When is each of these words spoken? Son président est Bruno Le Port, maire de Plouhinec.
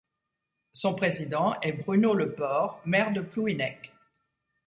Son 0.73 0.95
président 0.95 1.59
est 1.61 1.73
Bruno 1.73 2.15
Le 2.15 2.31
Port, 2.33 2.81
maire 2.87 3.13
de 3.13 3.21
Plouhinec. 3.21 3.93